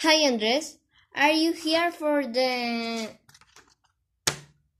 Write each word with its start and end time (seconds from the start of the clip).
Hi 0.00 0.26
Andres, 0.26 0.76
are 1.14 1.32
you 1.32 1.54
here 1.54 1.90
for 1.90 2.22
the 2.22 3.08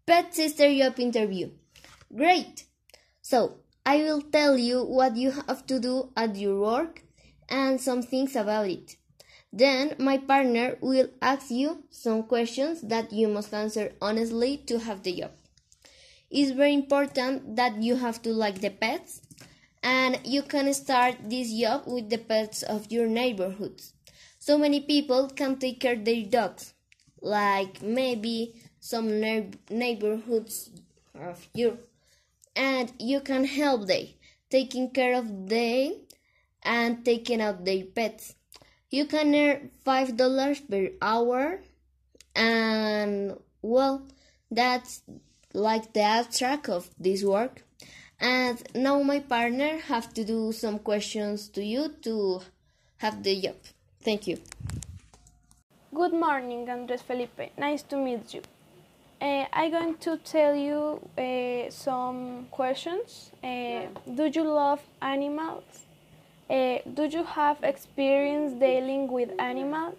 Pet 0.07 0.35
Sister 0.35 0.69
Job 0.77 1.01
interview? 1.01 1.53
Great! 2.15 2.67
So, 3.23 3.61
I 3.87 3.97
will 4.03 4.21
tell 4.21 4.59
you 4.59 4.85
what 4.85 5.17
you 5.17 5.31
have 5.31 5.65
to 5.69 5.81
do 5.81 6.13
at 6.19 6.37
your 6.37 6.61
work 6.61 7.03
and 7.49 7.81
some 7.81 8.03
things 8.03 8.37
about 8.37 8.69
it. 8.69 8.97
Then 9.51 9.97
my 9.99 10.19
partner 10.19 10.77
will 10.83 11.09
ask 11.23 11.51
you 11.51 11.85
some 11.89 12.25
questions 12.25 12.83
that 12.83 13.11
you 13.11 13.29
must 13.29 13.55
answer 13.55 13.95
honestly 14.03 14.59
to 14.67 14.81
have 14.81 15.03
the 15.03 15.21
job. 15.21 15.31
It's 16.31 16.51
very 16.51 16.75
important 16.75 17.57
that 17.57 17.83
you 17.83 17.97
have 17.97 18.21
to 18.21 18.35
like 18.35 18.61
the 18.61 18.69
pets 18.69 19.23
and 19.83 20.21
you 20.27 20.43
can 20.43 20.75
start 20.75 21.17
this 21.25 21.59
job 21.59 21.85
with 21.87 22.11
the 22.11 22.19
pets 22.19 22.63
of 22.63 22.93
your 22.93 23.07
neighborhoods. 23.07 23.95
So 24.47 24.57
many 24.57 24.79
people 24.79 25.29
can 25.31 25.57
take 25.57 25.81
care 25.81 25.97
their 25.97 26.23
dogs, 26.25 26.73
like 27.21 27.83
maybe 27.83 28.55
some 28.79 29.21
neighborhoods 29.69 30.71
of 31.17 31.49
you, 31.53 31.79
and 32.55 32.93
you 33.01 33.23
can 33.23 33.45
help 33.45 33.89
them 33.89 34.07
taking 34.49 34.91
care 34.91 35.17
of 35.17 35.49
them 35.49 35.97
and 36.63 37.05
taking 37.05 37.41
out 37.41 37.65
their 37.65 37.87
pets. 37.87 38.37
You 38.89 39.07
can 39.07 39.35
earn 39.35 39.73
five 39.85 40.17
dollars 40.17 40.61
per 40.61 40.91
hour, 41.03 41.61
and 42.37 43.37
well, 43.63 44.07
that's 44.49 45.03
like 45.55 45.93
the 45.93 46.03
abstract 46.03 46.69
of 46.69 46.89
this 47.01 47.25
work. 47.25 47.65
And 48.21 48.63
now 48.77 49.03
my 49.03 49.19
partner 49.19 49.79
have 49.91 50.15
to 50.15 50.23
do 50.25 50.53
some 50.53 50.79
questions 50.79 51.49
to 51.49 51.65
you 51.65 51.97
to 52.03 52.43
have 52.99 53.25
the 53.25 53.41
job. 53.41 53.57
Thank 54.07 54.29
you. 54.29 54.39
Good 55.93 56.13
morning, 56.13 56.71
Andres 56.71 57.03
Felipe. 57.03 57.51
Nice 57.59 57.83
to 57.91 57.97
meet 57.97 58.35
you. 58.35 58.43
Uh, 59.21 59.47
I'm 59.53 59.73
going 59.73 59.97
to 59.97 60.17
tell 60.19 60.55
you 60.55 61.01
uh, 61.19 61.69
some 61.71 62.47
questions. 62.53 63.33
Uh, 63.43 63.87
do 64.15 64.31
you 64.33 64.45
love 64.45 64.81
animals? 65.03 65.65
Uh, 66.49 66.79
do 66.95 67.07
you 67.07 67.25
have 67.25 67.57
experience 67.65 68.53
dealing 68.53 69.11
with 69.11 69.31
animals? 69.41 69.99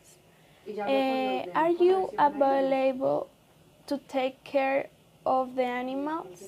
Uh, 0.66 1.44
are 1.54 1.72
you 1.72 2.10
available 2.18 3.28
to 3.88 3.98
take 4.08 4.42
care 4.46 4.88
of 5.26 5.54
the 5.58 5.66
animals? 5.66 6.44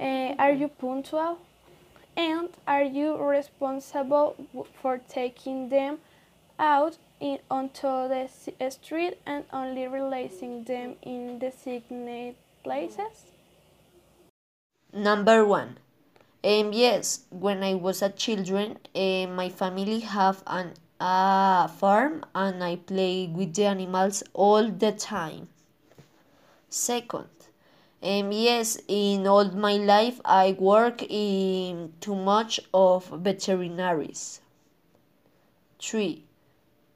Uh, 0.00 0.32
are 0.38 0.52
you 0.52 0.68
punctual? 0.68 1.40
And 2.16 2.48
are 2.66 2.84
you 2.84 3.18
responsible 3.18 4.34
for 4.80 4.96
taking 4.96 5.68
them 5.68 5.98
out 6.60 6.98
in, 7.18 7.40
onto 7.50 7.88
the 7.88 8.28
street 8.70 9.18
and 9.26 9.44
only 9.52 9.88
releasing 9.88 10.62
them 10.64 10.94
in 11.02 11.40
designated 11.40 12.36
places? 12.62 13.32
Number 14.92 15.44
one. 15.44 15.78
Um, 16.44 16.72
yes, 16.72 17.24
when 17.30 17.62
I 17.62 17.74
was 17.74 18.02
a 18.02 18.10
children, 18.10 18.78
uh, 18.94 19.26
my 19.26 19.48
family 19.48 20.00
have 20.00 20.42
an 20.46 20.74
a 21.00 21.66
farm 21.66 22.22
and 22.34 22.62
I 22.62 22.76
play 22.76 23.26
with 23.26 23.54
the 23.54 23.64
animals 23.64 24.22
all 24.34 24.70
the 24.70 24.92
time. 24.92 25.48
Second, 26.68 27.28
um, 28.02 28.32
yes, 28.32 28.78
in 28.86 29.26
all 29.26 29.50
my 29.50 29.76
life 29.76 30.20
I 30.24 30.56
work 30.58 31.02
in 31.08 31.94
too 32.00 32.14
much 32.14 32.60
of 32.74 33.10
veterinaries. 33.10 34.40
Three, 35.80 36.24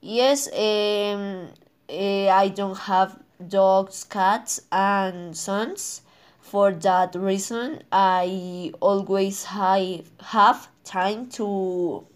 yes, 0.05 0.48
um, 0.52 1.48
uh, 1.88 2.28
I 2.28 2.48
don't 2.55 2.78
have 2.78 3.19
dogs, 3.48 4.05
cats, 4.05 4.60
and 4.70 5.36
sons. 5.36 6.02
For 6.41 6.72
that 6.72 7.14
reason, 7.14 7.83
I 7.91 8.72
always 8.81 9.44
have, 9.44 10.10
have 10.20 10.69
time 10.84 11.28
to 11.31 12.06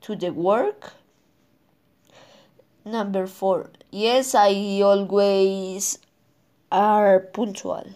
to 0.00 0.16
the 0.16 0.30
work. 0.32 0.94
Number 2.84 3.26
four, 3.26 3.70
yes, 3.90 4.34
I 4.34 4.80
always 4.82 5.98
are 6.72 7.20
punctual. 7.20 7.86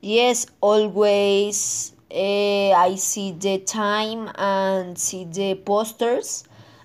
Yes, 0.00 0.46
always 0.60 1.92
uh, 2.10 2.70
I 2.70 2.94
see 2.96 3.32
the 3.32 3.58
time 3.58 4.30
and 4.36 4.96
see 4.98 5.24
the 5.24 5.56
posters, 5.56 6.44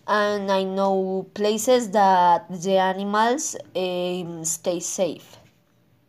and 0.10 0.52
I 0.52 0.64
know 0.64 1.28
places 1.36 1.92
that 1.92 2.48
the 2.50 2.78
animals 2.78 3.56
um, 3.76 4.44
stay 4.44 4.82
safe. 4.82 5.39